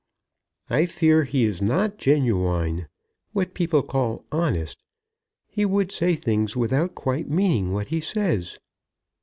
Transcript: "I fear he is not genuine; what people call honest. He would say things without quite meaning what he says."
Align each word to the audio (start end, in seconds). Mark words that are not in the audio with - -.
"I 0.67 0.87
fear 0.87 1.25
he 1.25 1.43
is 1.43 1.61
not 1.61 1.99
genuine; 1.99 2.87
what 3.33 3.53
people 3.53 3.83
call 3.83 4.25
honest. 4.31 4.81
He 5.47 5.63
would 5.63 5.91
say 5.91 6.15
things 6.15 6.55
without 6.57 6.95
quite 6.95 7.29
meaning 7.29 7.71
what 7.71 7.89
he 7.89 7.99
says." 8.01 8.57